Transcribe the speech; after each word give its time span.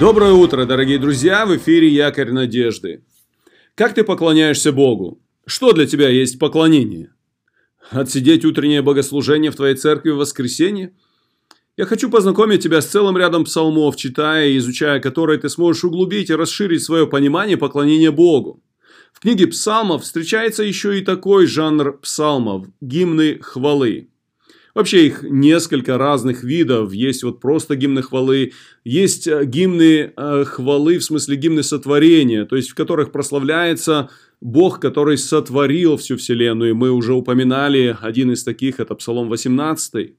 Доброе 0.00 0.32
утро, 0.32 0.64
дорогие 0.64 0.98
друзья! 0.98 1.46
В 1.46 1.56
эфире 1.56 1.88
Якорь 1.88 2.32
Надежды. 2.32 3.04
Как 3.74 3.94
ты 3.94 4.02
поклоняешься 4.02 4.72
Богу? 4.72 5.20
Что 5.46 5.72
для 5.72 5.86
тебя 5.86 6.08
есть 6.08 6.38
поклонение? 6.38 7.14
Отсидеть 7.90 8.44
утреннее 8.44 8.82
богослужение 8.82 9.50
в 9.50 9.56
твоей 9.56 9.76
церкви 9.76 10.10
в 10.10 10.16
воскресенье? 10.16 10.92
Я 11.76 11.86
хочу 11.86 12.10
познакомить 12.10 12.62
тебя 12.62 12.80
с 12.80 12.86
целым 12.86 13.16
рядом 13.16 13.44
псалмов, 13.44 13.96
читая 13.96 14.48
и 14.48 14.58
изучая 14.58 15.00
которые 15.00 15.38
ты 15.38 15.48
сможешь 15.48 15.84
углубить 15.84 16.30
и 16.30 16.34
расширить 16.34 16.82
свое 16.82 17.06
понимание 17.06 17.56
поклонения 17.56 18.10
Богу. 18.10 18.62
В 19.12 19.20
книге 19.20 19.46
псалмов 19.46 20.02
встречается 20.02 20.62
еще 20.62 20.98
и 20.98 21.04
такой 21.04 21.46
жанр 21.46 21.98
псалмов– 21.98 22.66
гимны 22.80 23.38
хвалы. 23.40 24.08
Вообще 24.74 25.06
их 25.06 25.22
несколько 25.22 25.98
разных 25.98 26.44
видов. 26.44 26.92
Есть 26.92 27.24
вот 27.24 27.40
просто 27.40 27.76
гимны 27.76 28.02
хвалы, 28.02 28.52
есть 28.84 29.26
э, 29.26 29.44
гимны 29.44 30.12
э, 30.16 30.44
хвалы, 30.46 30.98
в 30.98 31.04
смысле 31.04 31.36
гимны 31.36 31.62
сотворения, 31.62 32.46
то 32.46 32.56
есть 32.56 32.70
в 32.70 32.74
которых 32.74 33.12
прославляется 33.12 34.08
Бог, 34.40 34.80
который 34.80 35.18
сотворил 35.18 35.98
всю 35.98 36.16
вселенную. 36.16 36.74
Мы 36.74 36.90
уже 36.90 37.12
упоминали 37.12 37.96
один 38.00 38.32
из 38.32 38.44
таких, 38.44 38.80
это 38.80 38.94
Псалом 38.94 39.28
18. 39.28 40.14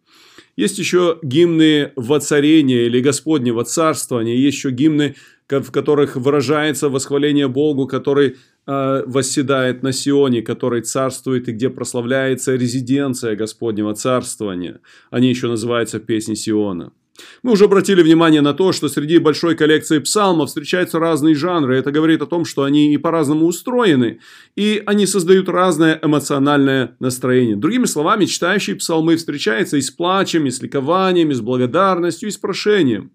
Есть 0.56 0.78
еще 0.78 1.18
гимны 1.24 1.92
воцарения 1.96 2.86
или 2.86 3.02
Господнего 3.02 3.64
царствования, 3.64 4.36
есть 4.36 4.58
еще 4.58 4.70
гимны, 4.70 5.16
в 5.50 5.72
которых 5.72 6.16
выражается 6.16 6.90
восхваление 6.90 7.48
Богу, 7.48 7.88
который 7.88 8.38
э, 8.66 9.04
восседает 9.06 9.84
на 9.84 9.92
Сионе, 9.92 10.42
который 10.42 10.82
царствует 10.82 11.48
и 11.48 11.52
где 11.52 11.70
прославляется 11.70 12.56
резиденция 12.56 13.36
Господнего 13.36 13.94
царствования. 13.96 14.80
Они 15.12 15.30
еще 15.30 15.48
называются 15.48 16.00
«Песни 16.00 16.36
Сиона». 16.36 16.92
Мы 17.44 17.52
уже 17.52 17.66
обратили 17.66 18.02
внимание 18.02 18.42
на 18.42 18.54
то, 18.54 18.72
что 18.72 18.90
среди 18.90 19.20
большой 19.20 19.56
коллекции 19.56 20.00
псалмов 20.00 20.50
встречаются 20.50 21.00
разные 21.00 21.36
жанры. 21.36 21.78
Это 21.78 21.92
говорит 21.92 22.22
о 22.22 22.26
том, 22.26 22.44
что 22.46 22.64
они 22.64 22.94
и 22.94 22.98
по-разному 22.98 23.46
устроены, 23.46 24.20
и 24.56 24.82
они 24.86 25.06
создают 25.06 25.48
разное 25.48 26.00
эмоциональное 26.02 26.96
настроение. 27.00 27.56
Другими 27.56 27.86
словами, 27.86 28.26
читающий 28.26 28.76
псалмы 28.76 29.16
встречается 29.18 29.78
и 29.78 29.82
с 29.82 29.92
плачем, 29.92 30.48
и 30.48 30.52
с 30.52 30.62
ликованием, 30.62 31.32
и 31.32 31.34
с 31.36 31.42
благодарностью, 31.42 32.30
и 32.30 32.32
с 32.32 32.38
прошением. 32.38 33.12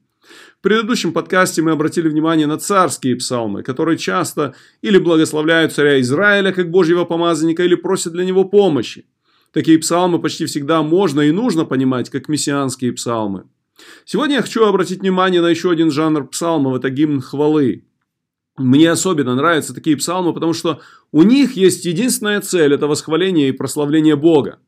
В 0.58 0.62
предыдущем 0.62 1.12
подкасте 1.12 1.62
мы 1.62 1.70
обратили 1.70 2.08
внимание 2.08 2.46
на 2.46 2.58
царские 2.58 3.16
псалмы, 3.16 3.62
которые 3.62 3.96
часто 3.96 4.54
или 4.82 4.98
благословляют 4.98 5.72
царя 5.72 6.00
Израиля 6.00 6.52
как 6.52 6.70
Божьего 6.70 7.04
помазанника, 7.04 7.62
или 7.64 7.74
просят 7.74 8.12
для 8.12 8.24
него 8.24 8.44
помощи. 8.44 9.06
Такие 9.52 9.78
псалмы 9.78 10.20
почти 10.20 10.46
всегда 10.46 10.82
можно 10.82 11.22
и 11.22 11.30
нужно 11.30 11.64
понимать 11.64 12.10
как 12.10 12.28
мессианские 12.28 12.92
псалмы. 12.92 13.44
Сегодня 14.04 14.36
я 14.36 14.42
хочу 14.42 14.64
обратить 14.64 15.00
внимание 15.00 15.40
на 15.40 15.48
еще 15.48 15.70
один 15.70 15.90
жанр 15.90 16.26
псалмов, 16.28 16.76
это 16.76 16.90
гимн 16.90 17.20
хвалы. 17.20 17.84
Мне 18.56 18.90
особенно 18.90 19.34
нравятся 19.34 19.74
такие 19.74 19.96
псалмы, 19.96 20.34
потому 20.34 20.52
что 20.52 20.80
у 21.12 21.22
них 21.22 21.52
есть 21.52 21.84
единственная 21.84 22.40
цель– 22.40 22.72
это 22.74 22.86
восхваление 22.86 23.48
и 23.48 23.52
прославление 23.52 24.16
Бога. 24.16 24.58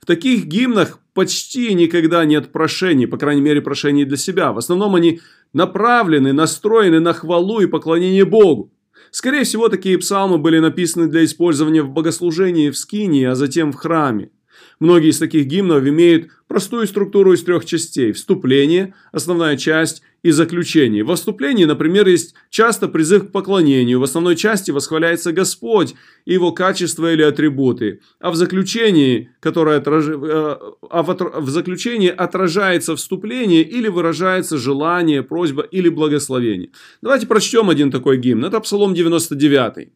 В 0.00 0.06
таких 0.06 0.46
гимнах 0.46 0.98
почти 1.12 1.74
никогда 1.74 2.24
нет 2.24 2.52
прошений, 2.52 3.06
по 3.06 3.16
крайней 3.16 3.42
мере 3.42 3.60
прошений 3.60 4.04
для 4.04 4.16
себя. 4.16 4.52
В 4.52 4.58
основном 4.58 4.94
они 4.94 5.20
направлены, 5.52 6.32
настроены 6.32 7.00
на 7.00 7.12
хвалу 7.12 7.60
и 7.60 7.66
поклонение 7.66 8.24
Богу. 8.24 8.72
Скорее 9.10 9.44
всего, 9.44 9.68
такие 9.68 9.98
псалмы 9.98 10.38
были 10.38 10.58
написаны 10.58 11.06
для 11.06 11.24
использования 11.24 11.82
в 11.82 11.90
богослужении 11.90 12.70
в 12.70 12.78
скинии, 12.78 13.24
а 13.24 13.34
затем 13.34 13.72
в 13.72 13.76
храме. 13.76 14.30
Многие 14.80 15.10
из 15.10 15.18
таких 15.18 15.46
гимнов 15.46 15.86
имеют 15.86 16.28
простую 16.48 16.86
структуру 16.86 17.32
из 17.32 17.42
трех 17.42 17.64
частей. 17.64 18.12
Вступление, 18.12 18.94
основная 19.12 19.56
часть 19.56 20.02
и 20.24 20.30
заключение. 20.30 21.04
Во 21.04 21.16
вступлении, 21.16 21.66
например, 21.66 22.08
есть 22.08 22.34
часто 22.48 22.88
призыв 22.88 23.28
к 23.28 23.32
поклонению. 23.32 24.00
В 24.00 24.04
основной 24.04 24.36
части 24.36 24.70
восхваляется 24.70 25.32
Господь 25.32 25.94
и 26.24 26.32
его 26.32 26.50
качества 26.52 27.12
или 27.12 27.22
атрибуты. 27.22 28.00
А 28.20 28.30
в 28.30 28.36
заключении, 28.36 29.30
которое 29.40 29.78
отраж... 29.78 30.06
Э, 30.08 30.56
а 30.90 31.02
в 31.02 31.48
заключении 31.50 32.08
отражается 32.08 32.96
вступление 32.96 33.62
или 33.62 33.88
выражается 33.88 34.56
желание, 34.56 35.22
просьба 35.22 35.62
или 35.62 35.90
благословение. 35.90 36.70
Давайте 37.02 37.26
прочтем 37.26 37.68
один 37.68 37.90
такой 37.90 38.16
гимн. 38.16 38.46
Это 38.46 38.60
Псалом 38.60 38.94
99. 38.94 39.90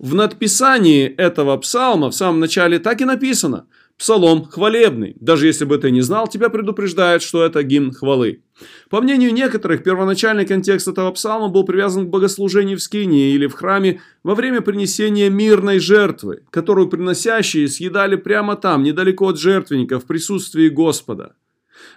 В 0.00 0.14
надписании 0.14 1.06
этого 1.06 1.56
псалма 1.58 2.10
в 2.10 2.14
самом 2.14 2.40
начале 2.40 2.80
так 2.80 3.00
и 3.00 3.04
написано– 3.04 3.66
Псалом 4.00 4.46
хвалебный. 4.46 5.14
Даже 5.20 5.46
если 5.46 5.66
бы 5.66 5.76
ты 5.76 5.90
не 5.90 6.00
знал, 6.00 6.26
тебя 6.26 6.48
предупреждают, 6.48 7.22
что 7.22 7.44
это 7.44 7.62
гимн 7.62 7.92
хвалы. 7.92 8.42
По 8.88 9.02
мнению 9.02 9.30
некоторых, 9.34 9.82
первоначальный 9.82 10.46
контекст 10.46 10.88
этого 10.88 11.12
псалма 11.12 11.48
был 11.48 11.64
привязан 11.64 12.06
к 12.06 12.08
богослужению 12.08 12.78
в 12.78 12.82
скинии 12.82 13.34
или 13.34 13.46
в 13.46 13.52
храме 13.52 14.00
во 14.22 14.34
время 14.34 14.62
принесения 14.62 15.28
мирной 15.28 15.80
жертвы, 15.80 16.44
которую 16.48 16.88
приносящие 16.88 17.68
съедали 17.68 18.16
прямо 18.16 18.56
там, 18.56 18.84
недалеко 18.84 19.28
от 19.28 19.38
жертвенника, 19.38 20.00
в 20.00 20.06
присутствии 20.06 20.70
Господа. 20.70 21.34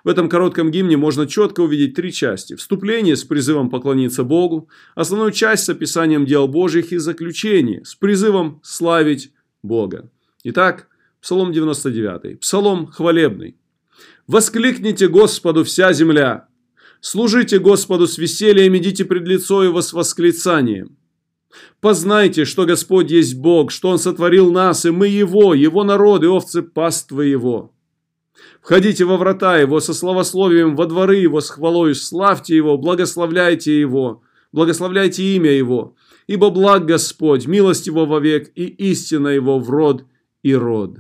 В 0.04 0.10
этом 0.10 0.28
коротком 0.28 0.72
гимне 0.72 0.98
можно 0.98 1.26
четко 1.26 1.62
увидеть 1.62 1.96
три 1.96 2.12
части. 2.12 2.58
Вступление 2.58 3.16
с 3.16 3.24
призывом 3.24 3.70
поклониться 3.70 4.26
Богу, 4.26 4.68
основную 4.94 5.32
часть 5.32 5.64
с 5.64 5.70
описанием 5.70 6.26
дел 6.26 6.50
Божьих 6.50 6.92
и 6.92 6.98
заключение 6.98 7.86
с 7.86 7.96
призывом 7.96 8.60
славить 8.62 9.32
Бога. 9.62 10.10
Итак, 10.44 10.90
Псалом 11.24 11.54
99. 11.54 12.42
Псалом 12.42 12.88
хвалебный. 12.88 13.56
«Воскликните 14.28 15.08
Господу 15.08 15.64
вся 15.64 15.94
земля! 15.94 16.50
Служите 17.00 17.60
Господу 17.60 18.08
с 18.08 18.18
весельем, 18.18 18.76
идите 18.76 19.06
пред 19.06 19.26
лицо 19.26 19.64
Его 19.64 19.82
с 19.82 19.94
восклицанием! 19.94 20.98
Познайте, 21.80 22.44
что 22.44 22.66
Господь 22.66 23.10
есть 23.10 23.36
Бог, 23.36 23.72
что 23.72 23.88
Он 23.88 24.00
сотворил 24.00 24.52
нас, 24.52 24.86
и 24.86 24.90
мы 24.90 25.08
Его, 25.08 25.54
Его 25.54 25.86
народ 25.86 26.26
и 26.26 26.28
овцы 26.28 26.62
паствы 26.62 27.28
Его. 27.28 27.74
Входите 28.62 29.06
во 29.06 29.16
врата 29.16 29.58
Его 29.58 29.80
со 29.80 29.94
славословием, 29.94 30.76
во 30.76 30.88
дворы 30.88 31.16
Его 31.16 31.40
с 31.40 31.50
хвалою, 31.52 31.96
славьте 31.96 32.54
Его, 32.54 32.78
благословляйте 32.78 33.80
Его, 33.80 34.24
благословляйте 34.52 35.24
имя 35.38 35.52
Его, 35.52 35.96
ибо 36.28 36.50
благ 36.50 36.86
Господь, 36.86 37.48
милость 37.48 37.88
Его 37.88 38.06
вовек 38.06 38.52
и 38.56 38.66
истина 38.66 39.30
Его 39.30 39.58
в 39.60 39.70
род 39.70 40.04
и 40.42 40.54
род». 40.54 40.98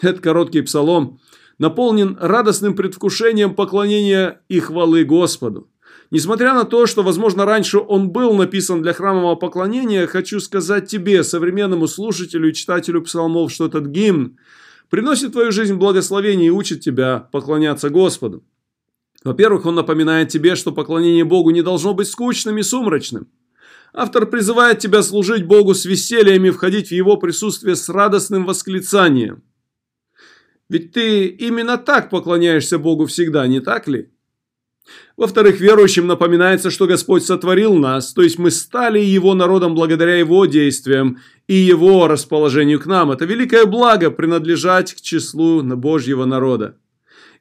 Этот 0.00 0.20
короткий 0.20 0.62
псалом 0.62 1.20
наполнен 1.58 2.16
радостным 2.18 2.74
предвкушением 2.74 3.54
поклонения 3.54 4.40
и 4.48 4.60
хвалы 4.60 5.04
Господу. 5.04 5.68
Несмотря 6.10 6.54
на 6.54 6.64
то, 6.64 6.86
что, 6.86 7.02
возможно, 7.02 7.44
раньше 7.44 7.78
он 7.78 8.10
был 8.10 8.34
написан 8.34 8.82
для 8.82 8.92
храмового 8.92 9.36
поклонения, 9.36 10.06
хочу 10.06 10.40
сказать 10.40 10.88
тебе, 10.88 11.22
современному 11.22 11.86
слушателю 11.86 12.48
и 12.50 12.54
читателю 12.54 13.02
псалмов, 13.02 13.52
что 13.52 13.66
этот 13.66 13.86
гимн 13.86 14.38
приносит 14.88 15.28
в 15.28 15.32
твою 15.32 15.52
жизнь 15.52 15.74
благословение 15.74 16.48
и 16.48 16.50
учит 16.50 16.80
тебя 16.80 17.28
поклоняться 17.30 17.90
Господу. 17.90 18.42
Во-первых, 19.22 19.66
он 19.66 19.74
напоминает 19.74 20.30
тебе, 20.30 20.56
что 20.56 20.72
поклонение 20.72 21.24
Богу 21.24 21.50
не 21.50 21.62
должно 21.62 21.92
быть 21.92 22.08
скучным 22.08 22.58
и 22.58 22.62
сумрачным. 22.62 23.28
Автор 23.92 24.24
призывает 24.26 24.78
тебя 24.78 25.02
служить 25.02 25.46
Богу 25.46 25.74
с 25.74 25.84
весельем 25.84 26.44
и 26.46 26.50
входить 26.50 26.88
в 26.88 26.92
Его 26.92 27.18
присутствие 27.18 27.76
с 27.76 27.88
радостным 27.88 28.46
восклицанием– 28.46 29.42
ведь 30.70 30.92
ты 30.92 31.26
именно 31.26 31.76
так 31.76 32.10
поклоняешься 32.10 32.78
Богу 32.78 33.06
всегда, 33.06 33.46
не 33.48 33.60
так 33.60 33.88
ли? 33.88 34.08
Во-вторых, 35.16 35.60
верующим 35.60 36.06
напоминается, 36.06 36.70
что 36.70 36.86
Господь 36.86 37.24
сотворил 37.24 37.74
нас, 37.74 38.12
то 38.12 38.22
есть 38.22 38.38
мы 38.38 38.52
стали 38.52 39.00
Его 39.00 39.34
народом 39.34 39.74
благодаря 39.74 40.16
Его 40.16 40.46
действиям 40.46 41.18
и 41.48 41.54
Его 41.54 42.06
расположению 42.06 42.78
к 42.78 42.86
нам. 42.86 43.10
Это 43.10 43.24
великое 43.24 43.66
благо 43.66 44.12
принадлежать 44.12 44.94
к 44.94 45.00
числу 45.00 45.60
Божьего 45.62 46.24
народа. 46.24 46.76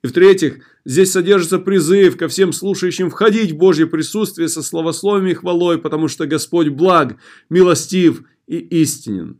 И 0.03 0.07
в-третьих, 0.07 0.61
здесь 0.83 1.11
содержится 1.11 1.59
призыв 1.59 2.17
ко 2.17 2.27
всем 2.29 2.51
слушающим 2.51 3.11
входить 3.11 3.51
в 3.51 3.57
Божье 3.57 3.85
присутствие 3.85 4.47
со 4.47 4.63
словословием 4.63 5.27
и 5.27 5.33
хвалой, 5.35 5.77
потому 5.77 6.07
что 6.07 6.25
Господь 6.25 6.69
благ, 6.69 7.17
милостив 7.49 8.23
и 8.47 8.57
истинен. 8.57 9.39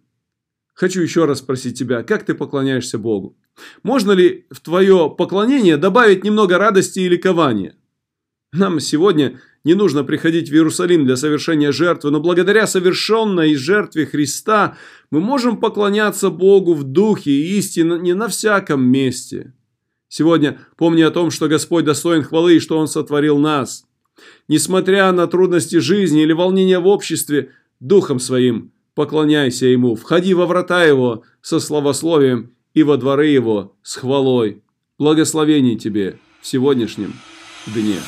Хочу 0.76 1.02
еще 1.02 1.26
раз 1.26 1.40
спросить 1.40 1.78
тебя, 1.78 2.04
как 2.04 2.24
ты 2.24 2.36
поклоняешься 2.36 2.98
Богу? 2.98 3.36
Можно 3.84 4.12
ли 4.14 4.46
в 4.50 4.60
твое 4.62 5.14
поклонение 5.18 5.78
добавить 5.78 6.24
немного 6.24 6.58
радости 6.58 7.00
и 7.00 7.10
ликования? 7.10 7.76
Нам 8.52 8.80
сегодня 8.80 9.40
не 9.64 9.74
нужно 9.74 10.04
приходить 10.04 10.50
в 10.50 10.54
Иерусалим 10.54 11.06
для 11.06 11.16
совершения 11.16 11.72
жертвы, 11.72 12.12
но 12.12 12.20
благодаря 12.20 12.66
совершенной 12.66 13.56
жертве 13.56 14.06
Христа 14.06 14.78
мы 15.12 15.20
можем 15.20 15.58
поклоняться 15.58 16.30
Богу 16.30 16.74
в 16.74 16.84
духе 16.84 17.32
и 17.32 17.58
истине 17.58 18.00
не 18.00 18.14
на 18.14 18.28
всяком 18.28 18.82
месте. 18.82 19.54
Сегодня 20.08 20.60
помни 20.76 21.02
о 21.04 21.12
том, 21.12 21.30
что 21.30 21.48
Господь 21.48 21.86
достоин 21.86 22.24
хвалы 22.24 22.56
и 22.56 22.60
что 22.60 22.80
Он 22.80 22.88
сотворил 22.88 23.38
нас. 23.38 23.86
Несмотря 24.48 25.12
на 25.12 25.28
трудности 25.28 25.78
жизни 25.78 26.24
или 26.24 26.34
волнения 26.34 26.80
в 26.80 26.88
обществе, 26.88 27.52
Духом 27.80 28.20
Своим– 28.20 28.72
поклоняйся 29.00 29.66
ему, 29.66 29.96
входи 29.96 30.34
во 30.34 30.46
врата 30.46 30.84
его 30.84 31.24
со 31.42 31.62
славословием 31.62 32.52
и 32.74 32.84
во 32.84 32.98
дворы 32.98 33.28
его 33.28 33.76
с 33.84 33.96
хвалой. 33.96 34.62
Благословений 34.98 35.78
тебе 35.78 36.20
в 36.42 36.48
сегодняшнем 36.48 37.14
дне. 37.68 38.00